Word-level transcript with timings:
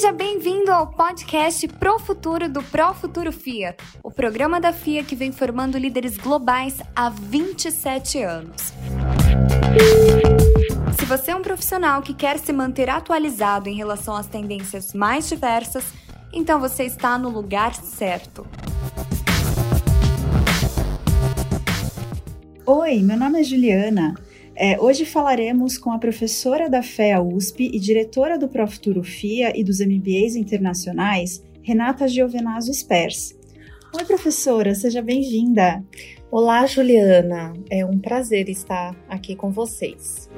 Seja 0.00 0.12
bem-vindo 0.14 0.72
ao 0.72 0.86
podcast 0.86 1.68
Pro 1.68 1.98
Futuro 1.98 2.48
do 2.48 2.62
Pro 2.62 2.94
Futuro 2.94 3.30
FIA, 3.30 3.76
o 4.02 4.10
programa 4.10 4.58
da 4.58 4.72
FIA 4.72 5.04
que 5.04 5.14
vem 5.14 5.30
formando 5.30 5.76
líderes 5.76 6.16
globais 6.16 6.80
há 6.96 7.10
27 7.10 8.22
anos. 8.22 8.72
Se 10.98 11.04
você 11.04 11.32
é 11.32 11.36
um 11.36 11.42
profissional 11.42 12.00
que 12.00 12.14
quer 12.14 12.38
se 12.38 12.50
manter 12.50 12.88
atualizado 12.88 13.68
em 13.68 13.76
relação 13.76 14.16
às 14.16 14.26
tendências 14.26 14.94
mais 14.94 15.28
diversas, 15.28 15.84
então 16.32 16.58
você 16.58 16.84
está 16.84 17.18
no 17.18 17.28
lugar 17.28 17.74
certo. 17.74 18.46
Oi, 22.64 23.02
meu 23.02 23.18
nome 23.18 23.40
é 23.40 23.44
Juliana. 23.44 24.14
É, 24.62 24.78
hoje 24.78 25.06
falaremos 25.06 25.78
com 25.78 25.90
a 25.90 25.98
professora 25.98 26.68
da 26.68 26.82
FEA 26.82 27.22
USP 27.22 27.70
e 27.72 27.80
diretora 27.80 28.38
do 28.38 28.46
Profuturo 28.46 29.02
FIA 29.02 29.58
e 29.58 29.64
dos 29.64 29.80
MBAs 29.80 30.36
internacionais, 30.36 31.42
Renata 31.62 32.06
Giovenazzo 32.06 32.70
Spers. 32.74 33.34
Oi, 33.96 34.04
professora, 34.04 34.74
seja 34.74 35.00
bem-vinda. 35.00 35.82
Olá, 36.30 36.66
Juliana. 36.66 37.54
É 37.70 37.86
um 37.86 37.98
prazer 37.98 38.50
estar 38.50 38.94
aqui 39.08 39.34
com 39.34 39.50
vocês. 39.50 40.28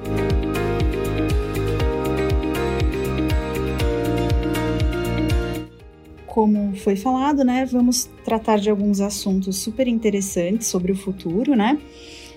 Como 6.25 6.73
foi 6.77 6.95
falado, 6.95 7.43
né, 7.43 7.65
vamos 7.65 8.09
tratar 8.23 8.57
de 8.57 8.69
alguns 8.69 9.01
assuntos 9.01 9.57
super 9.57 9.85
interessantes 9.85 10.67
sobre 10.67 10.93
o 10.93 10.95
futuro, 10.95 11.57
né? 11.57 11.77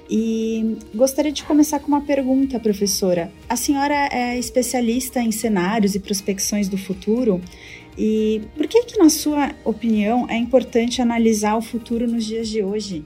E 0.08 0.76
gostaria 0.94 1.32
de 1.32 1.42
começar 1.42 1.80
com 1.80 1.88
uma 1.88 2.00
pergunta, 2.00 2.60
professora. 2.60 3.30
A 3.48 3.56
senhora 3.56 4.08
é 4.12 4.38
especialista 4.38 5.20
em 5.20 5.32
cenários 5.32 5.94
e 5.94 6.00
prospecções 6.00 6.68
do 6.68 6.78
futuro. 6.78 7.40
E 7.98 8.42
por 8.54 8.68
que, 8.68 8.84
que, 8.84 8.98
na 8.98 9.08
sua 9.08 9.52
opinião, 9.64 10.26
é 10.28 10.36
importante 10.36 11.02
analisar 11.02 11.56
o 11.56 11.62
futuro 11.62 12.06
nos 12.06 12.24
dias 12.24 12.48
de 12.48 12.62
hoje? 12.62 13.04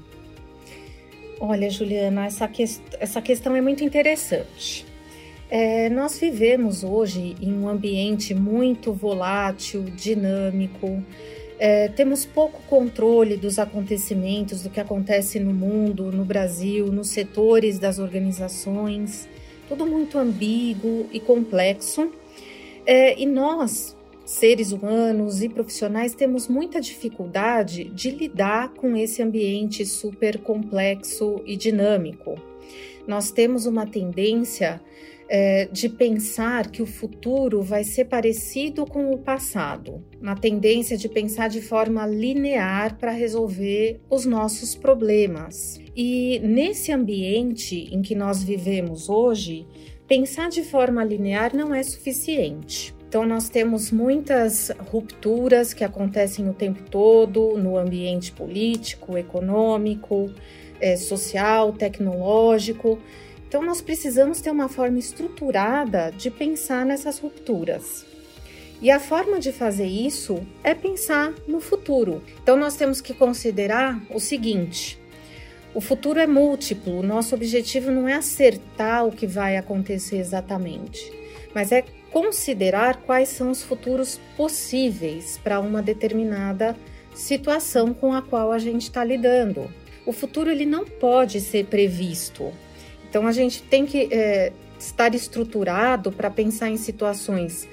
Olha, 1.40 1.70
Juliana, 1.70 2.26
essa, 2.26 2.46
que 2.46 2.62
essa 2.98 3.22
questão 3.22 3.56
é 3.56 3.62
muito 3.62 3.82
interessante. 3.82 4.84
É, 5.48 5.88
nós 5.88 6.18
vivemos 6.18 6.84
hoje 6.84 7.34
em 7.40 7.52
um 7.52 7.68
ambiente 7.68 8.34
muito 8.34 8.92
volátil, 8.92 9.84
dinâmico, 9.84 11.02
é, 11.62 11.88
temos 11.88 12.24
pouco 12.24 12.62
controle 12.62 13.36
dos 13.36 13.58
acontecimentos, 13.58 14.62
do 14.62 14.70
que 14.70 14.80
acontece 14.80 15.38
no 15.38 15.52
mundo, 15.52 16.10
no 16.10 16.24
Brasil, 16.24 16.86
nos 16.86 17.10
setores 17.10 17.78
das 17.78 17.98
organizações, 17.98 19.28
tudo 19.68 19.84
muito 19.84 20.16
ambíguo 20.16 21.06
e 21.12 21.20
complexo. 21.20 22.10
É, 22.86 23.20
e 23.20 23.26
nós, 23.26 23.94
seres 24.24 24.72
humanos 24.72 25.42
e 25.42 25.50
profissionais, 25.50 26.14
temos 26.14 26.48
muita 26.48 26.80
dificuldade 26.80 27.84
de 27.84 28.10
lidar 28.10 28.70
com 28.70 28.96
esse 28.96 29.22
ambiente 29.22 29.84
super 29.84 30.38
complexo 30.38 31.42
e 31.44 31.58
dinâmico. 31.58 32.40
Nós 33.06 33.30
temos 33.30 33.66
uma 33.66 33.86
tendência 33.86 34.80
é, 35.32 35.68
de 35.70 35.88
pensar 35.88 36.72
que 36.72 36.82
o 36.82 36.86
futuro 36.86 37.62
vai 37.62 37.84
ser 37.84 38.06
parecido 38.06 38.84
com 38.84 39.12
o 39.12 39.18
passado, 39.18 40.04
na 40.20 40.34
tendência 40.34 40.96
de 40.96 41.08
pensar 41.08 41.48
de 41.48 41.62
forma 41.62 42.04
linear 42.04 42.98
para 42.98 43.12
resolver 43.12 44.00
os 44.10 44.26
nossos 44.26 44.74
problemas. 44.74 45.80
E 45.94 46.40
nesse 46.40 46.90
ambiente 46.90 47.88
em 47.94 48.02
que 48.02 48.16
nós 48.16 48.42
vivemos 48.42 49.08
hoje, 49.08 49.68
pensar 50.08 50.50
de 50.50 50.64
forma 50.64 51.04
linear 51.04 51.54
não 51.54 51.72
é 51.72 51.84
suficiente. 51.84 52.92
Então, 53.08 53.24
nós 53.24 53.48
temos 53.48 53.92
muitas 53.92 54.72
rupturas 54.90 55.72
que 55.72 55.84
acontecem 55.84 56.48
o 56.48 56.54
tempo 56.54 56.82
todo 56.90 57.56
no 57.56 57.76
ambiente 57.76 58.32
político, 58.32 59.16
econômico, 59.16 60.32
é, 60.80 60.96
social, 60.96 61.72
tecnológico. 61.72 62.98
Então, 63.50 63.64
nós 63.64 63.80
precisamos 63.80 64.40
ter 64.40 64.52
uma 64.52 64.68
forma 64.68 65.00
estruturada 65.00 66.12
de 66.16 66.30
pensar 66.30 66.86
nessas 66.86 67.18
rupturas. 67.18 68.06
E 68.80 68.92
a 68.92 69.00
forma 69.00 69.40
de 69.40 69.50
fazer 69.50 69.88
isso 69.88 70.46
é 70.62 70.72
pensar 70.72 71.34
no 71.48 71.60
futuro. 71.60 72.22
Então, 72.40 72.56
nós 72.56 72.76
temos 72.76 73.00
que 73.00 73.12
considerar 73.12 74.00
o 74.08 74.20
seguinte: 74.20 75.00
o 75.74 75.80
futuro 75.80 76.20
é 76.20 76.28
múltiplo, 76.28 77.00
o 77.00 77.02
nosso 77.02 77.34
objetivo 77.34 77.90
não 77.90 78.08
é 78.08 78.12
acertar 78.12 79.04
o 79.04 79.10
que 79.10 79.26
vai 79.26 79.56
acontecer 79.56 80.18
exatamente, 80.18 81.12
mas 81.52 81.72
é 81.72 81.82
considerar 82.12 82.98
quais 82.98 83.30
são 83.30 83.50
os 83.50 83.64
futuros 83.64 84.20
possíveis 84.36 85.40
para 85.42 85.58
uma 85.58 85.82
determinada 85.82 86.76
situação 87.16 87.92
com 87.92 88.12
a 88.12 88.22
qual 88.22 88.52
a 88.52 88.60
gente 88.60 88.82
está 88.82 89.02
lidando. 89.02 89.68
O 90.06 90.12
futuro 90.12 90.48
ele 90.48 90.64
não 90.64 90.84
pode 90.84 91.40
ser 91.40 91.66
previsto, 91.66 92.52
então 93.10 93.26
a 93.26 93.32
gente 93.32 93.62
tem 93.64 93.84
que 93.84 94.08
é, 94.12 94.52
estar 94.78 95.14
estruturado 95.14 96.12
para 96.12 96.30
pensar 96.30 96.70
em 96.70 96.76
situações 96.76 97.68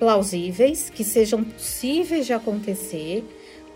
plausíveis, 0.00 0.90
que 0.90 1.04
sejam 1.04 1.44
possíveis 1.44 2.26
de 2.26 2.32
acontecer, 2.32 3.24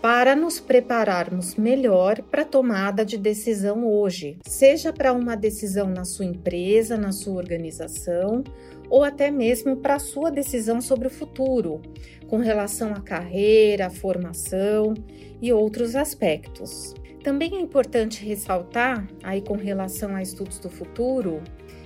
para 0.01 0.35
nos 0.35 0.59
prepararmos 0.59 1.55
melhor 1.55 2.21
para 2.21 2.43
a 2.43 2.45
tomada 2.45 3.03
de 3.03 3.17
decisão 3.17 3.87
hoje, 3.87 4.37
seja 4.45 4.93
para 4.93 5.13
uma 5.13 5.35
decisão 5.35 5.87
na 5.87 6.03
sua 6.03 6.25
empresa, 6.25 6.97
na 6.97 7.11
sua 7.11 7.35
organização, 7.35 8.43
ou 8.89 9.03
até 9.03 9.31
mesmo 9.31 9.77
para 9.77 9.95
a 9.95 9.99
sua 9.99 10.29
decisão 10.29 10.79
sobre 10.79 11.07
o 11.07 11.11
futuro, 11.11 11.81
com 12.27 12.37
relação 12.37 12.93
à 12.93 13.01
carreira, 13.01 13.87
à 13.87 13.89
formação 13.89 14.93
e 15.41 15.51
outros 15.51 15.95
aspectos. 15.95 16.93
Também 17.25 17.55
é 17.55 17.59
importante 17.59 18.23
ressaltar, 18.23 19.03
aí 19.23 19.41
com 19.41 19.55
relação 19.55 20.15
a 20.15 20.21
estudos 20.21 20.59
do 20.59 20.69
futuro, 20.69 21.41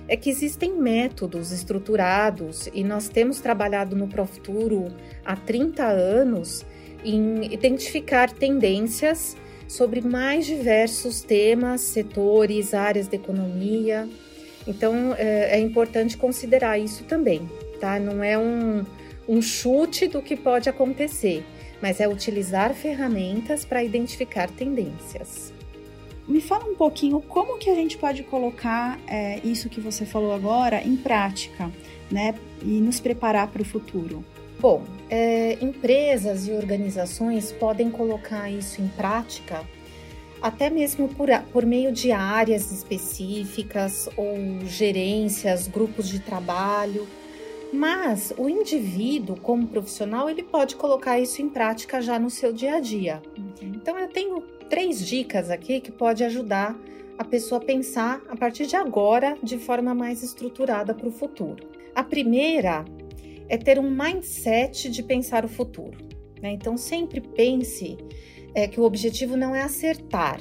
é 0.06 0.14
que 0.14 0.28
existem 0.28 0.76
métodos 0.76 1.50
estruturados 1.50 2.68
e 2.74 2.84
nós 2.84 3.08
temos 3.08 3.40
trabalhado 3.40 3.96
no 3.96 4.06
Profuturo 4.06 4.88
há 5.24 5.34
30 5.34 5.82
anos 5.86 6.62
em 7.02 7.54
identificar 7.54 8.30
tendências 8.30 9.34
sobre 9.66 10.02
mais 10.02 10.44
diversos 10.44 11.22
temas, 11.22 11.80
setores, 11.80 12.74
áreas 12.74 13.08
da 13.08 13.16
economia. 13.16 14.06
Então 14.66 15.14
é, 15.16 15.56
é 15.56 15.58
importante 15.58 16.18
considerar 16.18 16.78
isso 16.78 17.04
também, 17.04 17.48
tá? 17.80 17.98
Não 17.98 18.22
é 18.22 18.36
um, 18.36 18.84
um 19.26 19.40
chute 19.40 20.06
do 20.06 20.20
que 20.20 20.36
pode 20.36 20.68
acontecer 20.68 21.42
mas 21.80 22.00
é 22.00 22.08
utilizar 22.08 22.74
ferramentas 22.74 23.64
para 23.64 23.82
identificar 23.82 24.50
tendências. 24.50 25.52
Me 26.28 26.40
fala 26.40 26.64
um 26.64 26.74
pouquinho 26.74 27.20
como 27.20 27.58
que 27.58 27.68
a 27.68 27.74
gente 27.74 27.98
pode 27.98 28.22
colocar 28.22 28.98
é, 29.06 29.40
isso 29.42 29.68
que 29.68 29.80
você 29.80 30.06
falou 30.06 30.32
agora 30.32 30.82
em 30.82 30.96
prática, 30.96 31.70
né, 32.10 32.34
e 32.62 32.80
nos 32.80 33.00
preparar 33.00 33.48
para 33.48 33.62
o 33.62 33.64
futuro. 33.64 34.24
Bom, 34.58 34.84
é, 35.08 35.56
empresas 35.60 36.46
e 36.46 36.52
organizações 36.52 37.50
podem 37.50 37.90
colocar 37.90 38.50
isso 38.50 38.80
em 38.80 38.88
prática 38.88 39.64
até 40.40 40.70
mesmo 40.70 41.08
por, 41.08 41.28
por 41.52 41.66
meio 41.66 41.92
de 41.92 42.12
áreas 42.12 42.70
específicas 42.72 44.08
ou 44.16 44.36
gerências, 44.66 45.68
grupos 45.68 46.08
de 46.08 46.18
trabalho 46.18 47.06
mas 47.72 48.32
o 48.36 48.48
indivíduo, 48.48 49.38
como 49.40 49.66
profissional, 49.66 50.28
ele 50.28 50.42
pode 50.42 50.76
colocar 50.76 51.18
isso 51.18 51.40
em 51.40 51.48
prática 51.48 52.00
já 52.00 52.18
no 52.18 52.30
seu 52.30 52.52
dia 52.52 52.74
a 52.74 52.80
dia. 52.80 53.22
Uhum. 53.36 53.72
Então 53.74 53.98
eu 53.98 54.08
tenho 54.08 54.40
três 54.68 55.06
dicas 55.06 55.50
aqui 55.50 55.80
que 55.80 55.92
pode 55.92 56.24
ajudar 56.24 56.78
a 57.18 57.24
pessoa 57.24 57.60
a 57.60 57.64
pensar 57.64 58.22
a 58.28 58.36
partir 58.36 58.66
de 58.66 58.76
agora 58.76 59.36
de 59.42 59.58
forma 59.58 59.94
mais 59.94 60.22
estruturada 60.22 60.94
para 60.94 61.08
o 61.08 61.12
futuro. 61.12 61.68
A 61.94 62.02
primeira 62.02 62.84
é 63.48 63.58
ter 63.58 63.78
um 63.78 63.90
mindset 63.90 64.88
de 64.88 65.02
pensar 65.02 65.44
o 65.44 65.48
futuro. 65.48 65.98
Né? 66.40 66.52
Então 66.52 66.76
sempre 66.76 67.20
pense 67.20 67.98
é, 68.54 68.66
que 68.66 68.80
o 68.80 68.84
objetivo 68.84 69.36
não 69.36 69.54
é 69.54 69.62
acertar, 69.62 70.40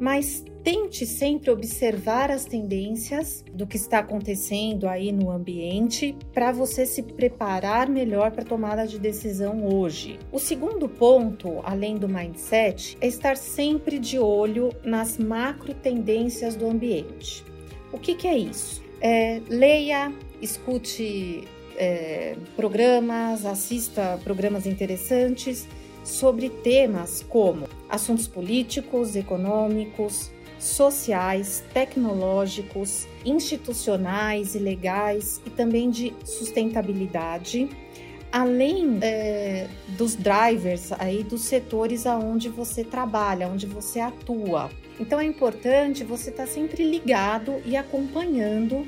mas 0.00 0.42
tente 0.64 1.04
sempre 1.04 1.50
observar 1.50 2.30
as 2.30 2.46
tendências 2.46 3.44
do 3.52 3.66
que 3.66 3.76
está 3.76 3.98
acontecendo 3.98 4.88
aí 4.88 5.12
no 5.12 5.30
ambiente 5.30 6.16
para 6.32 6.50
você 6.50 6.86
se 6.86 7.02
preparar 7.02 7.88
melhor 7.88 8.30
para 8.30 8.42
a 8.42 8.46
tomada 8.46 8.86
de 8.86 8.98
decisão 8.98 9.66
hoje. 9.66 10.18
O 10.32 10.38
segundo 10.38 10.88
ponto, 10.88 11.60
além 11.62 11.96
do 11.96 12.08
mindset, 12.08 12.96
é 13.00 13.06
estar 13.06 13.36
sempre 13.36 13.98
de 13.98 14.18
olho 14.18 14.70
nas 14.82 15.18
macro 15.18 15.74
tendências 15.74 16.56
do 16.56 16.68
ambiente. 16.68 17.44
O 17.92 17.98
que, 17.98 18.14
que 18.14 18.26
é 18.26 18.38
isso? 18.38 18.82
É, 19.00 19.40
leia, 19.48 20.12
escute 20.40 21.44
é, 21.76 22.36
programas, 22.56 23.44
assista 23.44 24.18
programas 24.22 24.66
interessantes 24.66 25.66
sobre 26.04 26.48
temas 26.48 27.24
como 27.28 27.68
assuntos 27.88 28.26
políticos, 28.26 29.16
econômicos, 29.16 30.30
sociais, 30.58 31.64
tecnológicos, 31.72 33.08
institucionais 33.24 34.54
e 34.54 34.58
legais 34.58 35.40
e 35.46 35.50
também 35.50 35.90
de 35.90 36.14
sustentabilidade, 36.24 37.68
além 38.30 38.98
é, 39.00 39.66
dos 39.96 40.14
drivers 40.14 40.92
aí 40.92 41.24
dos 41.24 41.42
setores 41.42 42.06
aonde 42.06 42.48
você 42.48 42.84
trabalha, 42.84 43.48
onde 43.48 43.66
você 43.66 44.00
atua. 44.00 44.70
Então 44.98 45.18
é 45.18 45.24
importante 45.24 46.04
você 46.04 46.28
estar 46.28 46.44
tá 46.44 46.50
sempre 46.50 46.84
ligado 46.84 47.60
e 47.64 47.74
acompanhando 47.74 48.86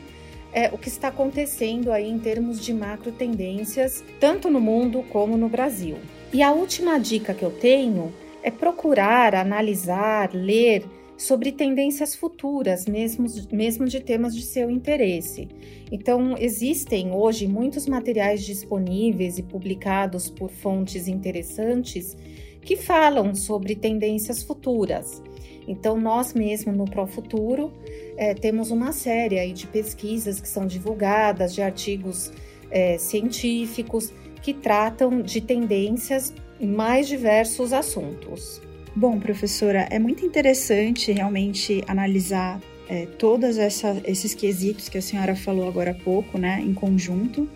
é, 0.53 0.69
o 0.70 0.76
que 0.76 0.88
está 0.88 1.08
acontecendo 1.08 1.91
aí 1.91 2.08
em 2.08 2.19
termos 2.19 2.61
de 2.61 2.75
macro 2.75 3.11
tendências, 3.11 4.05
tanto 4.20 4.50
no 4.50 4.61
mundo 4.61 5.03
como 5.08 5.38
no 5.38 5.49
Brasil. 5.49 5.97
E 6.32 6.43
a 6.43 6.50
última 6.50 6.99
dica 6.99 7.34
que 7.34 7.44
eu 7.44 7.50
tenho 7.50 8.11
é 8.43 8.50
procurar 8.50 9.34
analisar, 9.34 10.32
ler 10.32 10.82
sobre 11.14 11.52
tendências 11.52 12.17
futuras, 12.17 12.87
mesmo, 12.87 13.26
mesmo 13.52 13.87
de 13.87 14.00
temas 14.00 14.34
de 14.34 14.43
seu 14.43 14.70
interesse. 14.70 15.46
Então, 15.90 16.34
existem 16.38 17.12
hoje 17.12 17.46
muitos 17.46 17.87
materiais 17.87 18.43
disponíveis 18.44 19.38
e 19.38 19.43
publicados 19.43 20.31
por 20.31 20.50
fontes 20.50 21.06
interessantes 21.06 22.17
que 22.62 22.76
falam 22.76 23.34
sobre 23.34 23.76
tendências 23.76 24.43
futuras. 24.43 25.23
Então, 25.69 26.00
nós 26.00 26.32
mesmo 26.32 26.73
no 26.73 26.87
Profuturo 26.87 27.70
é, 28.17 28.32
temos 28.32 28.70
uma 28.70 28.90
série 28.90 29.52
de 29.52 29.67
pesquisas 29.67 30.40
que 30.40 30.49
são 30.49 30.67
divulgadas, 30.67 31.55
de 31.55 31.61
artigos 31.61 32.32
é, 32.70 32.96
científicos 32.96 34.12
que 34.43 34.53
tratam 34.53 35.23
de 35.23 35.41
tendências 35.41 36.35
em 36.61 36.67
mais 36.67 37.09
diversos 37.09 37.73
assuntos. 37.73 38.61
Bom, 38.94 39.19
professora, 39.19 39.89
é 39.91 39.99
muito 39.99 40.25
interessante 40.27 41.12
realmente 41.12 41.83
analisar 41.87 42.61
é, 42.89 43.06
todos 43.06 43.56
esses 43.56 44.35
quesitos 44.35 44.89
que 44.89 44.99
a 44.99 45.03
senhora 45.03 45.35
falou 45.35 45.67
agora 45.67 45.93
há 45.93 45.94
pouco, 45.94 46.37
né, 46.37 46.61
em 46.61 46.75
conjunto. 46.75 47.49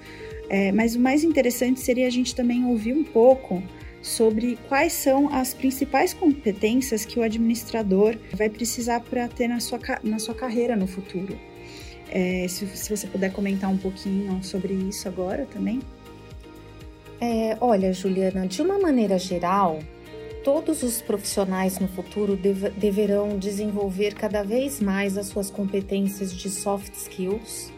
É, 0.49 0.73
mas 0.73 0.95
o 0.95 1.01
mais 1.01 1.25
interessante 1.25 1.81
seria 1.81 2.07
a 2.07 2.11
gente 2.11 2.35
também 2.35 2.65
ouvir 2.65 2.95
um 2.95 3.05
pouco 3.05 3.63
sobre 4.01 4.57
quais 4.69 4.93
são 4.93 5.29
as 5.35 5.53
principais 5.53 6.15
competências 6.15 7.05
que 7.05 7.19
o 7.19 7.23
administrador 7.23 8.17
vai 8.33 8.49
precisar 8.49 9.01
para 9.01 9.27
ter 9.27 9.49
na 9.49 9.59
sua, 9.59 9.81
na 10.05 10.19
sua 10.19 10.35
carreira 10.35 10.77
no 10.77 10.87
futuro. 10.87 11.37
É, 12.09 12.47
se, 12.49 12.65
se, 12.69 12.89
você 12.89 13.07
puder 13.09 13.33
comentar 13.33 13.69
um 13.69 13.77
pouquinho 13.77 14.43
sobre 14.43 14.73
isso 14.73 15.09
agora 15.09 15.45
também. 15.47 15.81
É, 17.21 17.57
olha, 17.61 17.93
Juliana, 17.93 18.47
de 18.47 18.61
uma 18.61 18.79
maneira 18.79 19.19
geral, 19.19 19.79
todos 20.45 20.83
os 20.83 21.01
profissionais 21.01 21.79
no 21.79 21.89
futuro 21.89 22.37
deve, 22.37 22.71
deverão 22.71 23.39
desenvolver 23.39 24.15
cada 24.15 24.43
vez 24.43 24.81
mais 24.81 25.17
as 25.17 25.27
suas 25.27 25.51
competências 25.51 26.33
de 26.33 26.51
soft 26.51 26.93
skills. 26.95 27.73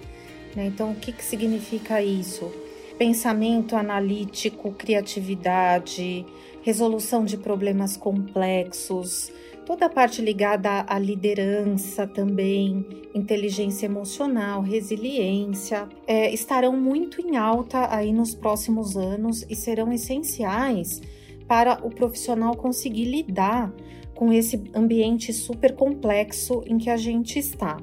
Né? 0.56 0.66
Então, 0.66 0.92
o 0.92 0.94
que, 0.96 1.12
que 1.12 1.24
significa 1.24 2.02
isso? 2.02 2.52
Pensamento 2.98 3.76
analítico, 3.76 4.72
criatividade, 4.72 6.26
resolução 6.62 7.24
de 7.24 7.36
problemas 7.36 7.96
complexos, 7.96 9.32
toda 9.68 9.84
a 9.84 9.90
parte 9.90 10.22
ligada 10.22 10.86
à 10.88 10.98
liderança 10.98 12.06
também, 12.06 12.86
inteligência 13.14 13.84
emocional, 13.84 14.62
resiliência, 14.62 15.86
é, 16.06 16.32
estarão 16.32 16.74
muito 16.74 17.20
em 17.20 17.36
alta 17.36 17.94
aí 17.94 18.10
nos 18.10 18.34
próximos 18.34 18.96
anos 18.96 19.44
e 19.46 19.54
serão 19.54 19.92
essenciais 19.92 21.02
para 21.46 21.86
o 21.86 21.90
profissional 21.90 22.56
conseguir 22.56 23.04
lidar 23.04 23.70
com 24.14 24.32
esse 24.32 24.64
ambiente 24.74 25.34
super 25.34 25.74
complexo 25.76 26.62
em 26.64 26.78
que 26.78 26.88
a 26.88 26.96
gente 26.96 27.38
está. 27.38 27.76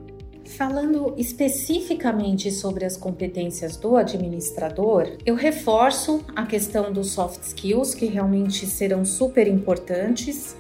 Falando 0.58 1.14
especificamente 1.18 2.50
sobre 2.50 2.84
as 2.84 2.98
competências 2.98 3.78
do 3.78 3.96
administrador, 3.96 5.18
eu 5.24 5.36
reforço 5.36 6.26
a 6.36 6.48
questão 6.48 6.92
dos 6.92 7.12
soft 7.12 7.44
skills, 7.44 7.94
que 7.94 8.08
realmente 8.08 8.66
serão 8.66 9.06
super 9.06 9.48
importantes, 9.48 10.56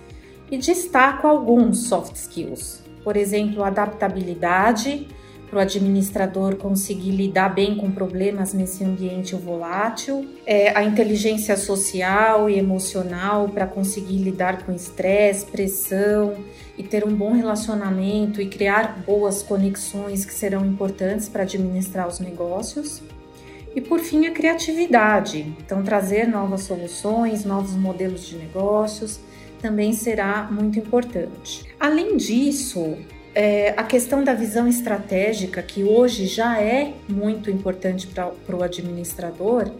e 0.49 0.57
destaco 0.57 1.27
alguns 1.27 1.87
soft 1.87 2.15
skills. 2.15 2.83
Por 3.03 3.17
exemplo, 3.17 3.63
adaptabilidade, 3.63 5.07
para 5.49 5.59
o 5.59 5.61
administrador 5.61 6.55
conseguir 6.55 7.11
lidar 7.11 7.49
bem 7.53 7.75
com 7.75 7.91
problemas 7.91 8.53
nesse 8.53 8.83
ambiente 8.83 9.35
volátil, 9.35 10.25
é, 10.45 10.75
a 10.75 10.83
inteligência 10.83 11.55
social 11.55 12.49
e 12.49 12.57
emocional 12.57 13.47
para 13.49 13.67
conseguir 13.67 14.17
lidar 14.17 14.63
com 14.63 14.73
estresse, 14.73 15.45
pressão 15.45 16.35
e 16.77 16.83
ter 16.83 17.05
um 17.05 17.15
bom 17.15 17.31
relacionamento 17.31 18.41
e 18.41 18.47
criar 18.47 19.03
boas 19.05 19.43
conexões 19.43 20.25
que 20.25 20.33
serão 20.33 20.65
importantes 20.65 21.29
para 21.29 21.43
administrar 21.43 22.07
os 22.07 22.19
negócios. 22.19 23.01
E 23.75 23.81
por 23.81 23.99
fim, 23.99 24.25
a 24.25 24.31
criatividade. 24.31 25.53
Então, 25.59 25.83
trazer 25.83 26.27
novas 26.27 26.61
soluções, 26.61 27.45
novos 27.45 27.75
modelos 27.75 28.25
de 28.25 28.35
negócios 28.37 29.19
também 29.65 29.93
será 29.93 30.47
muito 30.51 30.77
importante. 30.77 31.65
Além 31.79 32.17
disso, 32.17 32.95
é, 33.33 33.73
a 33.75 33.81
questão 33.81 34.23
da 34.23 34.31
visão 34.31 34.67
estratégica, 34.67 35.59
que 35.63 35.83
hoje 35.83 36.27
já 36.27 36.61
é 36.61 36.93
muito 37.09 37.49
importante 37.49 38.05
para 38.05 38.55
o 38.55 38.61
administrador, 38.61 39.71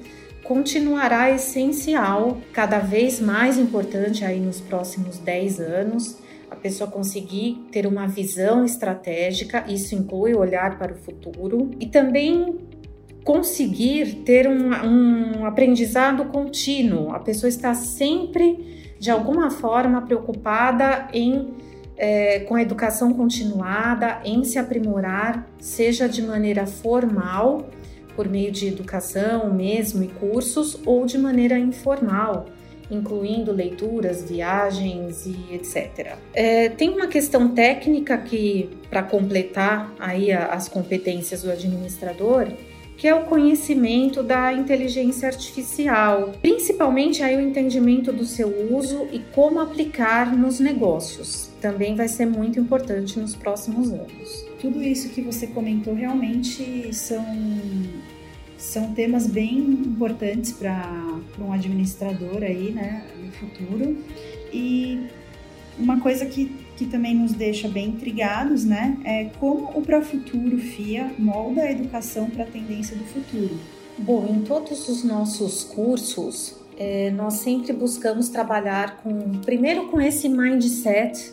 continuará 0.44 1.30
essencial, 1.30 2.40
cada 2.52 2.80
vez 2.80 3.20
mais 3.20 3.60
importante 3.60 4.26
aí 4.26 4.40
nos 4.40 4.60
próximos 4.60 5.20
10 5.20 5.60
anos, 5.60 6.18
a 6.50 6.56
pessoa 6.56 6.90
conseguir 6.90 7.68
ter 7.72 7.86
uma 7.86 8.08
visão 8.08 8.66
estratégica, 8.66 9.66
isso 9.68 9.94
inclui 9.94 10.34
olhar 10.34 10.80
para 10.80 10.94
o 10.94 10.96
futuro 10.96 11.70
e 11.80 11.86
também 11.86 12.56
conseguir 13.24 14.24
ter 14.24 14.48
um, 14.48 14.70
um 14.70 15.46
aprendizado 15.46 16.26
contínuo. 16.26 17.12
A 17.12 17.20
pessoa 17.20 17.50
está 17.50 17.76
sempre, 17.76 18.85
de 19.00 19.12
alguma 19.12 19.52
forma, 19.52 20.02
preocupada 20.02 21.08
em 21.14 21.54
é, 21.98 22.40
com 22.42 22.56
a 22.56 22.62
educação 22.62 23.14
continuada, 23.14 24.20
em 24.24 24.44
se 24.44 24.60
aprimorar, 24.60 25.48
seja 25.60 26.10
de 26.10 26.22
maneira 26.22 26.66
formal, 26.66 27.70
por 28.16 28.28
meio 28.28 28.52
de 28.52 28.68
educação 28.68 29.54
mesmo 29.54 30.04
e 30.04 30.08
cursos, 30.08 30.80
ou 30.86 31.06
de 31.06 31.18
maneira 31.18 31.58
informal, 31.58 32.46
incluindo 32.90 33.52
leituras, 33.52 34.24
viagens 34.24 35.26
e 35.26 35.54
etc. 35.54 36.16
É, 36.34 36.70
tem 36.70 36.90
uma 36.90 37.08
questão 37.08 37.50
técnica 37.50 38.18
que, 38.18 38.70
para 38.90 39.04
completar 39.04 39.94
aí 40.00 40.32
as 40.32 40.70
competências 40.70 41.44
do 41.44 41.52
administrador, 41.52 42.48
que 42.98 43.08
é 43.08 43.14
o 43.14 43.26
conhecimento 43.26 44.24
da 44.24 44.54
inteligência 44.54 45.28
artificial, 45.28 46.34
principalmente 46.42 47.22
aí 47.22 47.36
o 47.36 47.42
entendimento 47.42 48.12
do 48.12 48.26
seu 48.26 48.74
uso 48.74 49.08
e 49.12 49.20
como 49.34 49.60
aplicar 49.60 50.36
nos 50.36 50.60
negócios. 50.60 51.50
Também 51.60 51.96
vai 51.96 52.08
ser 52.08 52.26
muito 52.26 52.60
importante 52.60 53.20
nos 53.20 53.36
próximos 53.36 53.92
anos. 53.92 54.46
Tudo 54.62 54.82
isso 54.82 55.10
que 55.10 55.22
você 55.22 55.48
comentou 55.48 55.94
realmente 55.94 56.94
são 56.94 57.26
são 58.58 58.94
temas 58.94 59.28
bem 59.28 59.60
importantes 59.60 60.52
para 60.52 61.20
um 61.40 61.52
administrador 61.52 62.42
aí, 62.42 62.72
né, 62.72 63.06
no 63.24 63.32
futuro. 63.34 63.98
E 64.52 65.08
uma 65.78 66.00
coisa 66.00 66.26
que 66.26 66.65
que 66.76 66.86
também 66.86 67.16
nos 67.16 67.34
deixa 67.34 67.68
bem 67.68 67.90
intrigados, 67.90 68.66
né? 68.66 68.98
É 69.04 69.26
como 69.40 69.72
o 69.78 69.82
Para 69.82 70.02
Futuro 70.02 70.58
FIA 70.58 71.12
molda 71.18 71.62
a 71.62 71.72
educação 71.72 72.30
para 72.30 72.44
a 72.44 72.48
tendência 72.48 72.96
do 72.96 73.04
futuro. 73.06 73.58
Bom, 73.98 74.28
em 74.30 74.42
todos 74.42 74.90
os 74.90 75.04
nossos 75.04 75.64
cursos, 75.64 76.56
é, 76.78 77.12
nós 77.12 77.36
sempre 77.36 77.72
buscamos 77.72 78.28
trabalhar 78.28 78.98
com, 78.98 79.40
primeiro 79.46 79.88
com 79.88 80.02
esse 80.02 80.28
mindset 80.28 81.32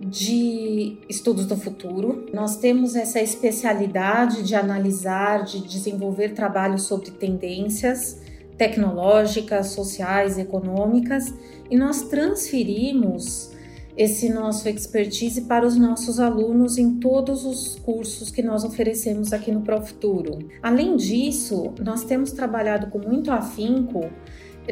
de 0.00 0.98
estudos 1.08 1.46
do 1.46 1.56
futuro. 1.56 2.26
Nós 2.32 2.56
temos 2.56 2.94
essa 2.94 3.20
especialidade 3.20 4.42
de 4.42 4.54
analisar, 4.54 5.44
de 5.44 5.66
desenvolver 5.66 6.34
trabalhos 6.34 6.82
sobre 6.82 7.10
tendências 7.10 8.20
tecnológicas, 8.58 9.68
sociais, 9.68 10.36
econômicas, 10.36 11.32
e 11.70 11.76
nós 11.76 12.02
transferimos 12.02 13.52
esse 13.98 14.28
nosso 14.28 14.68
expertise 14.68 15.40
para 15.40 15.66
os 15.66 15.76
nossos 15.76 16.20
alunos 16.20 16.78
em 16.78 17.00
todos 17.00 17.44
os 17.44 17.74
cursos 17.80 18.30
que 18.30 18.40
nós 18.40 18.62
oferecemos 18.62 19.32
aqui 19.32 19.50
no 19.50 19.62
Profuturo. 19.62 20.38
Além 20.62 20.94
disso, 20.94 21.74
nós 21.84 22.04
temos 22.04 22.30
trabalhado 22.30 22.86
com 22.86 23.00
muito 23.00 23.32
afinco 23.32 24.08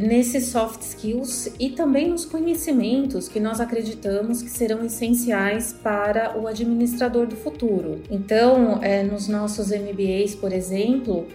nesses 0.00 0.46
soft 0.46 0.80
skills 0.82 1.50
e 1.58 1.70
também 1.70 2.08
nos 2.08 2.24
conhecimentos 2.24 3.28
que 3.28 3.40
nós 3.40 3.60
acreditamos 3.60 4.42
que 4.42 4.50
serão 4.50 4.84
essenciais 4.84 5.72
para 5.72 6.38
o 6.38 6.46
administrador 6.46 7.26
do 7.26 7.34
futuro. 7.34 8.02
Então, 8.08 8.78
é, 8.80 9.02
nos 9.02 9.26
nossos 9.26 9.70
MBAs, 9.72 10.36
por 10.36 10.52
exemplo, 10.52 11.26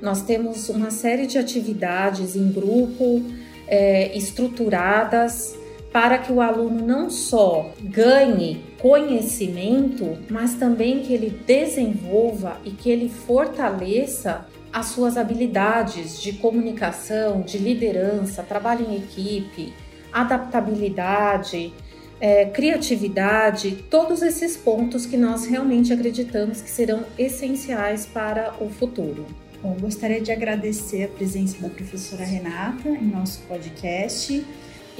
nós 0.00 0.22
temos 0.22 0.68
uma 0.68 0.92
série 0.92 1.26
de 1.26 1.36
atividades 1.36 2.36
em 2.36 2.52
grupo, 2.52 3.24
é, 3.66 4.16
estruturadas 4.16 5.58
para 5.92 6.18
que 6.18 6.32
o 6.32 6.40
aluno 6.40 6.86
não 6.86 7.10
só 7.10 7.72
ganhe 7.82 8.64
conhecimento, 8.78 10.18
mas 10.30 10.54
também 10.54 11.00
que 11.00 11.12
ele 11.12 11.30
desenvolva 11.46 12.58
e 12.64 12.70
que 12.70 12.88
ele 12.90 13.08
fortaleça 13.08 14.46
as 14.72 14.86
suas 14.86 15.16
habilidades 15.16 16.22
de 16.22 16.34
comunicação, 16.34 17.40
de 17.40 17.58
liderança, 17.58 18.42
trabalho 18.42 18.86
em 18.88 18.96
equipe, 18.96 19.72
adaptabilidade, 20.12 21.72
é, 22.20 22.44
criatividade, 22.44 23.84
todos 23.90 24.22
esses 24.22 24.56
pontos 24.56 25.06
que 25.06 25.16
nós 25.16 25.46
realmente 25.46 25.92
acreditamos 25.92 26.60
que 26.60 26.70
serão 26.70 27.04
essenciais 27.18 28.06
para 28.06 28.54
o 28.60 28.68
futuro. 28.68 29.26
Bom, 29.62 29.76
gostaria 29.80 30.20
de 30.20 30.30
agradecer 30.30 31.04
a 31.04 31.08
presença 31.08 31.60
da 31.60 31.68
professora 31.68 32.24
Renata 32.24 32.88
em 32.88 33.06
nosso 33.06 33.40
podcast. 33.42 34.44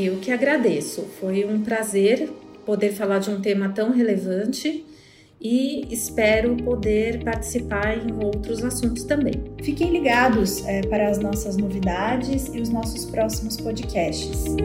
Eu 0.02 0.16
que 0.16 0.30
agradeço, 0.30 1.02
foi 1.20 1.44
um 1.44 1.60
prazer 1.60 2.30
poder 2.64 2.90
falar 2.92 3.18
de 3.18 3.28
um 3.28 3.38
tema 3.38 3.68
tão 3.68 3.90
relevante 3.90 4.82
e 5.38 5.86
espero 5.92 6.56
poder 6.56 7.22
participar 7.22 7.98
em 7.98 8.24
outros 8.24 8.64
assuntos 8.64 9.04
também. 9.04 9.34
Fiquem 9.62 9.90
ligados 9.90 10.66
é, 10.66 10.80
para 10.80 11.10
as 11.10 11.18
nossas 11.18 11.58
novidades 11.58 12.46
e 12.54 12.62
os 12.62 12.70
nossos 12.70 13.04
próximos 13.04 13.58
podcasts. 13.58 14.56